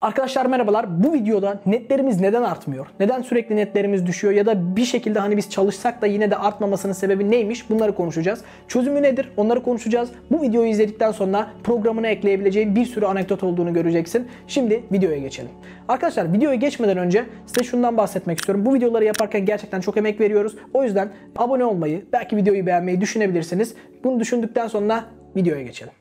[0.00, 1.04] Arkadaşlar merhabalar.
[1.04, 2.86] Bu videoda netlerimiz neden artmıyor?
[3.00, 4.34] Neden sürekli netlerimiz düşüyor?
[4.34, 7.70] Ya da bir şekilde hani biz çalışsak da yine de artmamasının sebebi neymiş?
[7.70, 8.40] Bunları konuşacağız.
[8.68, 9.32] Çözümü nedir?
[9.36, 10.10] Onları konuşacağız.
[10.30, 14.28] Bu videoyu izledikten sonra programına ekleyebileceğin bir sürü anekdot olduğunu göreceksin.
[14.46, 15.50] Şimdi videoya geçelim.
[15.88, 18.66] Arkadaşlar videoya geçmeden önce size şundan bahsetmek istiyorum.
[18.66, 20.56] Bu videoları yaparken gerçekten çok emek veriyoruz.
[20.74, 23.74] O yüzden abone olmayı, belki videoyu beğenmeyi düşünebilirsiniz.
[24.04, 25.04] Bunu düşündükten sonra
[25.36, 25.92] videoya geçelim.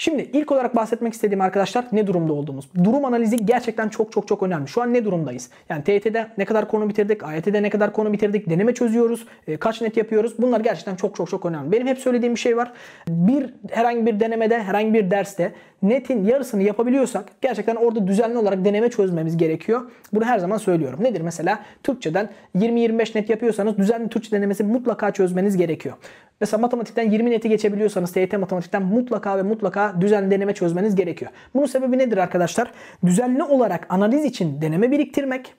[0.00, 2.68] Şimdi ilk olarak bahsetmek istediğim arkadaşlar ne durumda olduğumuz.
[2.84, 4.68] Durum analizi gerçekten çok çok çok önemli.
[4.68, 5.50] Şu an ne durumdayız?
[5.68, 9.80] Yani TYT'de ne kadar konu bitirdik, AYT'de ne kadar konu bitirdik, deneme çözüyoruz, e, kaç
[9.80, 10.34] net yapıyoruz.
[10.38, 11.72] Bunlar gerçekten çok çok çok önemli.
[11.72, 12.72] Benim hep söylediğim bir şey var.
[13.08, 15.52] Bir herhangi bir denemede, herhangi bir derste
[15.82, 19.90] netin yarısını yapabiliyorsak gerçekten orada düzenli olarak deneme çözmemiz gerekiyor.
[20.12, 21.04] Bunu her zaman söylüyorum.
[21.04, 21.58] Nedir mesela?
[21.82, 25.96] Türkçeden 20-25 net yapıyorsanız düzenli Türkçe denemesi mutlaka çözmeniz gerekiyor.
[26.40, 31.30] Mesela matematikten 20 neti geçebiliyorsanız TYT matematikten mutlaka ve mutlaka düzenli deneme çözmeniz gerekiyor.
[31.54, 32.70] Bunun sebebi nedir arkadaşlar?
[33.06, 35.54] Düzenli olarak analiz için deneme biriktirmek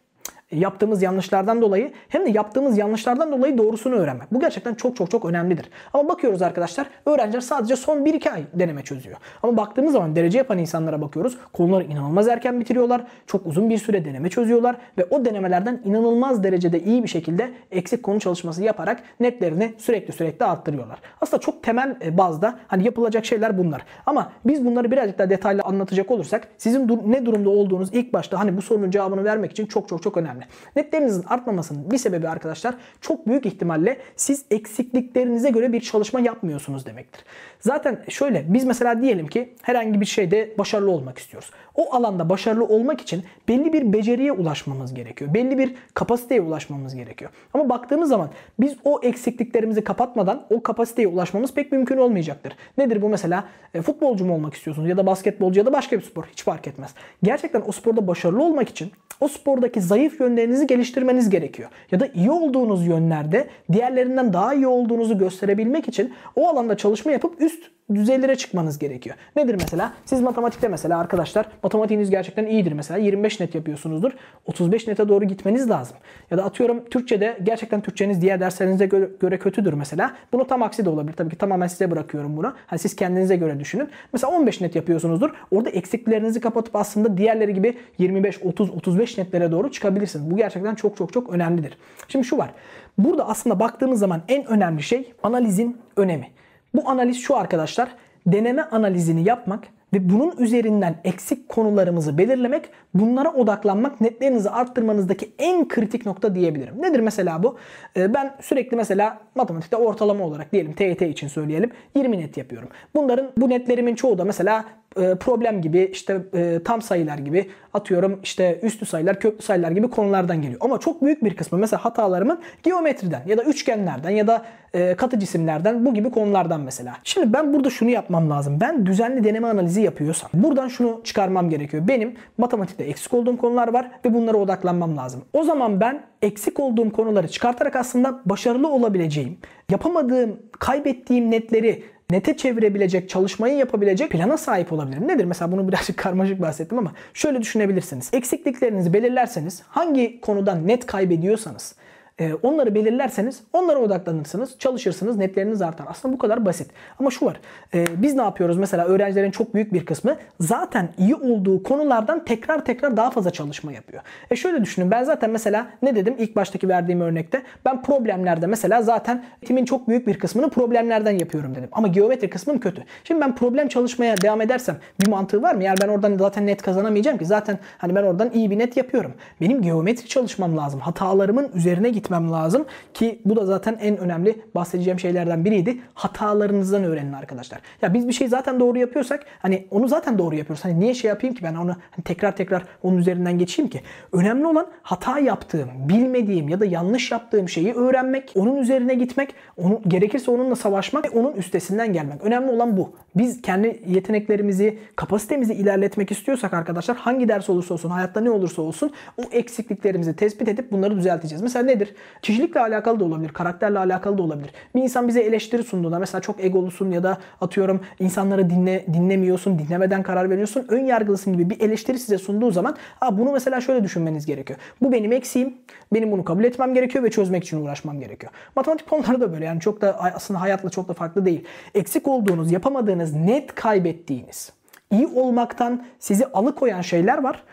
[0.52, 4.34] yaptığımız yanlışlardan dolayı hem de yaptığımız yanlışlardan dolayı doğrusunu öğrenmek.
[4.34, 5.70] Bu gerçekten çok çok çok önemlidir.
[5.94, 9.18] Ama bakıyoruz arkadaşlar öğrenciler sadece son 1-2 ay deneme çözüyor.
[9.44, 11.38] Ama baktığımız zaman derece yapan insanlara bakıyoruz.
[11.54, 13.04] Konuları inanılmaz erken bitiriyorlar.
[13.28, 18.04] Çok uzun bir süre deneme çözüyorlar ve o denemelerden inanılmaz derecede iyi bir şekilde eksik
[18.04, 21.00] konu çalışması yaparak netlerini sürekli sürekli arttırıyorlar.
[21.22, 23.82] Aslında çok temel e, bazda hani yapılacak şeyler bunlar.
[24.06, 28.58] Ama biz bunları birazcık daha detaylı anlatacak olursak sizin ne durumda olduğunuz ilk başta hani
[28.58, 30.46] bu sorunun cevabını vermek için çok çok çok önemli önemli.
[30.76, 37.26] Netlerinizin artmamasının bir sebebi arkadaşlar çok büyük ihtimalle siz eksikliklerinize göre bir çalışma yapmıyorsunuz demektir.
[37.60, 41.52] Zaten şöyle biz mesela diyelim ki herhangi bir şeyde başarılı olmak istiyoruz.
[41.76, 45.34] O alanda başarılı olmak için belli bir beceriye ulaşmamız gerekiyor.
[45.34, 47.32] Belli bir kapasiteye ulaşmamız gerekiyor.
[47.54, 52.54] Ama baktığımız zaman biz o eksikliklerimizi kapatmadan o kapasiteye ulaşmamız pek mümkün olmayacaktır.
[52.78, 53.44] Nedir bu mesela?
[53.74, 56.68] E, futbolcu mu olmak istiyorsunuz ya da basketbolcu ya da başka bir spor hiç fark
[56.68, 56.94] etmez.
[57.24, 61.70] Gerçekten o sporda başarılı olmak için o spordaki zayıf yönlerinizi geliştirmeniz gerekiyor.
[61.92, 67.42] Ya da iyi olduğunuz yönlerde diğerlerinden daha iyi olduğunuzu gösterebilmek için o alanda çalışma yapıp
[67.42, 69.16] üst düzeylere çıkmanız gerekiyor.
[69.36, 69.94] Nedir mesela?
[70.06, 74.12] Siz matematikte mesela arkadaşlar matematiğiniz gerçekten iyidir mesela 25 net yapıyorsunuzdur.
[74.46, 75.98] 35 nete doğru gitmeniz lazım.
[76.32, 80.14] Ya da atıyorum Türkçe'de gerçekten Türkçeniz diğer derslerinize göre, göre kötüdür mesela.
[80.34, 81.14] Bunu tam aksi de olabilir.
[81.14, 82.54] Tabii ki tamamen size bırakıyorum bunu.
[82.68, 83.90] Hani siz kendinize göre düşünün.
[84.14, 85.30] Mesela 15 net yapıyorsunuzdur.
[85.52, 90.32] Orada eksiklerinizi kapatıp aslında diğerleri gibi 25, 30, 35 netlere doğru çıkabilirsiniz.
[90.32, 91.78] Bu gerçekten çok çok çok önemlidir.
[92.08, 92.52] Şimdi şu var.
[92.98, 96.28] Burada aslında baktığımız zaman en önemli şey analizin önemi.
[96.74, 97.90] Bu analiz şu arkadaşlar.
[98.28, 106.06] Deneme analizini yapmak ve bunun üzerinden eksik konularımızı belirlemek, bunlara odaklanmak netlerinizi arttırmanızdaki en kritik
[106.06, 106.82] nokta diyebilirim.
[106.82, 107.58] Nedir mesela bu?
[107.98, 112.70] Ee, ben sürekli mesela matematikte ortalama olarak diyelim TYT için söyleyelim 20 net yapıyorum.
[112.96, 114.66] Bunların bu netlerimin çoğu da mesela
[114.96, 120.42] problem gibi işte e, tam sayılar gibi atıyorum işte üstü sayılar köklü sayılar gibi konulardan
[120.42, 120.60] geliyor.
[120.64, 125.20] Ama çok büyük bir kısmı mesela hatalarımın geometriden ya da üçgenlerden ya da e, katı
[125.20, 126.94] cisimlerden bu gibi konulardan mesela.
[127.04, 128.58] Şimdi ben burada şunu yapmam lazım.
[128.62, 131.88] Ben düzenli deneme analizi yapıyorsam buradan şunu çıkarmam gerekiyor.
[131.88, 135.24] Benim matematikte eksik olduğum konular var ve bunlara odaklanmam lazım.
[135.34, 139.38] O zaman ben eksik olduğum konuları çıkartarak aslında başarılı olabileceğim,
[139.70, 145.08] yapamadığım, kaybettiğim netleri nete çevirebilecek, çalışmayı yapabilecek plana sahip olabilirim.
[145.08, 145.26] Nedir?
[145.26, 148.10] Mesela bunu birazcık karmaşık bahsettim ama şöyle düşünebilirsiniz.
[148.14, 151.76] Eksikliklerinizi belirlerseniz hangi konudan net kaybediyorsanız
[152.20, 155.86] ee, onları belirlerseniz onlara odaklanırsınız, çalışırsınız, netleriniz artar.
[155.90, 156.72] Aslında bu kadar basit.
[157.00, 157.40] Ama şu var.
[157.74, 158.58] Ee, biz ne yapıyoruz?
[158.58, 163.72] Mesela öğrencilerin çok büyük bir kısmı zaten iyi olduğu konulardan tekrar tekrar daha fazla çalışma
[163.72, 164.04] yapıyor.
[164.32, 164.92] E şöyle düşünün.
[164.92, 167.42] Ben zaten mesela ne dedim ilk baştaki verdiğim örnekte?
[167.66, 171.70] Ben problemlerde mesela zaten timin çok büyük bir kısmını problemlerden yapıyorum dedim.
[171.72, 172.84] Ama geometri kısmım kötü.
[173.04, 175.64] Şimdi ben problem çalışmaya devam edersem bir mantığı var mı?
[175.64, 177.26] Yani ben oradan zaten net kazanamayacağım ki.
[177.26, 179.14] Zaten hani ben oradan iyi bir net yapıyorum.
[179.42, 180.80] Benim geometri çalışmam lazım.
[180.80, 185.78] Hatalarımın üzerine gitmem gitmem lazım ki bu da zaten en önemli bahsedeceğim şeylerden biriydi.
[185.94, 187.62] Hatalarınızdan öğrenin arkadaşlar.
[187.82, 190.66] Ya biz bir şey zaten doğru yapıyorsak hani onu zaten doğru yapıyoruz.
[190.66, 193.82] Hani niye şey yapayım ki ben onu hani tekrar tekrar onun üzerinden geçeyim ki?
[194.14, 199.82] Önemli olan hata yaptığım, bilmediğim ya da yanlış yaptığım şeyi öğrenmek, onun üzerine gitmek, onu
[199.88, 202.22] gerekirse onunla savaşmak ve onun üstesinden gelmek.
[202.22, 202.94] Önemli olan bu.
[203.16, 208.92] Biz kendi yeteneklerimizi, kapasitemizi ilerletmek istiyorsak arkadaşlar hangi ders olursa olsun, hayatta ne olursa olsun
[209.18, 211.42] o eksikliklerimizi tespit edip bunları düzelteceğiz.
[211.42, 211.91] Mesela nedir?
[212.22, 214.52] Kişilikle alakalı da olabilir, karakterle alakalı da olabilir.
[214.76, 220.04] Bir insan bize eleştiri sunduğunda mesela çok egolusun ya da atıyorum insanları dinle dinlemiyorsun, dinlemeden
[220.04, 224.26] karar veriyorsun, ön yargılısın gibi bir eleştiri size sunduğu zaman Aa, bunu mesela şöyle düşünmeniz
[224.26, 224.60] gerekiyor.
[224.82, 225.54] Bu benim eksiğim.
[225.94, 228.32] Benim bunu kabul etmem gerekiyor ve çözmek için uğraşmam gerekiyor.
[228.56, 231.46] Matematik konuları da böyle yani çok da aslında hayatla çok da farklı değil.
[231.76, 234.52] Eksik olduğunuz, yapamadığınız, net kaybettiğiniz
[234.92, 237.44] iyi olmaktan sizi alıkoyan şeyler var.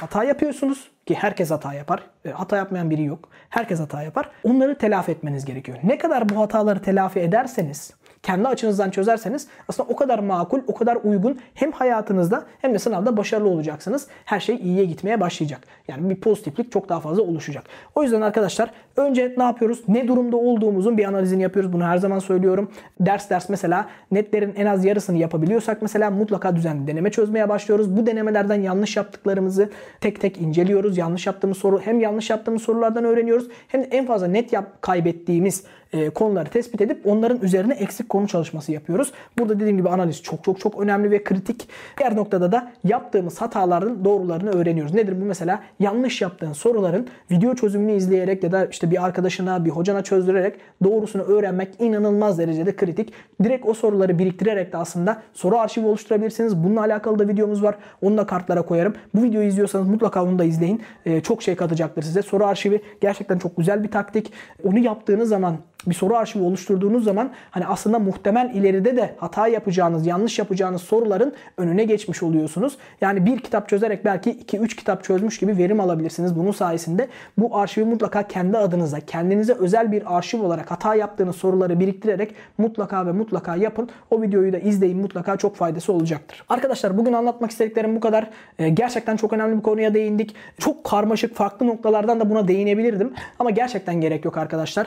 [0.00, 2.02] Hata yapıyorsunuz ki herkes hata yapar.
[2.24, 3.28] E, hata yapmayan biri yok.
[3.48, 4.30] Herkes hata yapar.
[4.44, 5.78] Onları telafi etmeniz gerekiyor.
[5.82, 7.94] Ne kadar bu hataları telafi ederseniz
[8.26, 13.16] kendi açınızdan çözerseniz aslında o kadar makul, o kadar uygun hem hayatınızda hem de sınavda
[13.16, 14.06] başarılı olacaksınız.
[14.24, 15.60] Her şey iyiye gitmeye başlayacak.
[15.88, 17.64] Yani bir pozitiflik çok daha fazla oluşacak.
[17.94, 19.82] O yüzden arkadaşlar önce ne yapıyoruz?
[19.88, 21.72] Ne durumda olduğumuzun bir analizini yapıyoruz.
[21.72, 22.70] Bunu her zaman söylüyorum.
[23.00, 27.96] Ders ders mesela netlerin en az yarısını yapabiliyorsak mesela mutlaka düzenli deneme çözmeye başlıyoruz.
[27.96, 29.70] Bu denemelerden yanlış yaptıklarımızı
[30.00, 30.98] tek tek inceliyoruz.
[30.98, 35.64] Yanlış yaptığımız soru hem yanlış yaptığımız sorulardan öğreniyoruz hem de en fazla net yap kaybettiğimiz
[35.92, 39.12] e, konuları tespit edip onların üzerine eksik konu çalışması yapıyoruz.
[39.38, 41.68] Burada dediğim gibi analiz çok çok çok önemli ve kritik.
[41.98, 44.94] Diğer noktada da yaptığımız hataların doğrularını öğreniyoruz.
[44.94, 45.62] Nedir bu mesela?
[45.80, 50.54] Yanlış yaptığın soruların video çözümünü izleyerek ya da işte bir arkadaşına, bir hocana çözdürerek
[50.84, 53.12] doğrusunu öğrenmek inanılmaz derecede kritik.
[53.42, 56.56] Direkt o soruları biriktirerek de aslında soru arşivi oluşturabilirsiniz.
[56.64, 57.74] Bununla alakalı da videomuz var.
[58.02, 58.94] Onu da kartlara koyarım.
[59.14, 60.82] Bu videoyu izliyorsanız mutlaka onu da izleyin.
[61.06, 62.22] Ee, çok şey katacaktır size.
[62.22, 64.32] Soru arşivi gerçekten çok güzel bir taktik.
[64.64, 65.56] Onu yaptığınız zaman
[65.86, 71.32] bir soru arşivi oluşturduğunuz zaman hani aslında muhtemel ileride de hata yapacağınız, yanlış yapacağınız soruların
[71.56, 72.76] önüne geçmiş oluyorsunuz.
[73.00, 76.36] Yani bir kitap çözerek belki 2-3 kitap çözmüş gibi verim alabilirsiniz.
[76.36, 77.08] Bunun sayesinde
[77.38, 83.06] bu arşivi mutlaka kendi adınıza, kendinize özel bir arşiv olarak hata yaptığınız soruları biriktirerek mutlaka
[83.06, 83.88] ve mutlaka yapın.
[84.10, 84.96] O videoyu da izleyin.
[84.96, 86.44] Mutlaka çok faydası olacaktır.
[86.48, 88.30] Arkadaşlar bugün anlatmak istediklerim bu kadar.
[88.58, 90.34] Ee, gerçekten çok önemli bir konuya değindik.
[90.58, 93.12] Çok karmaşık farklı noktalardan da buna değinebilirdim.
[93.38, 94.86] Ama gerçekten gerek yok arkadaşlar.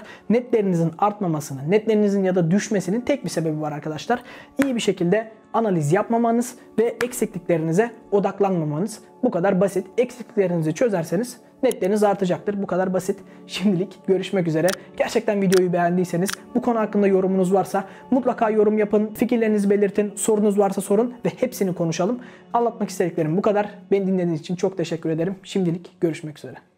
[0.80, 4.24] Netlerinizin artmamasının, netlerinizin ya da düşmesinin tek bir sebebi var arkadaşlar.
[4.64, 9.00] İyi bir şekilde analiz yapmamanız ve eksikliklerinize odaklanmamanız.
[9.24, 9.88] Bu kadar basit.
[9.98, 12.62] Eksikliklerinizi çözerseniz netleriniz artacaktır.
[12.62, 13.20] Bu kadar basit.
[13.48, 14.68] Şimdilik görüşmek üzere.
[14.98, 19.14] Gerçekten videoyu beğendiyseniz, bu konu hakkında yorumunuz varsa mutlaka yorum yapın.
[19.14, 20.14] Fikirlerinizi belirtin.
[20.16, 22.20] Sorunuz varsa sorun ve hepsini konuşalım.
[22.54, 23.70] Anlatmak istediklerim bu kadar.
[23.92, 25.36] Beni dinlediğiniz için çok teşekkür ederim.
[25.44, 26.69] Şimdilik görüşmek üzere.